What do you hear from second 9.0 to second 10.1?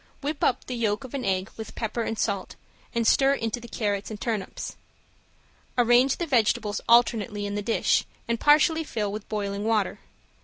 with boiling water.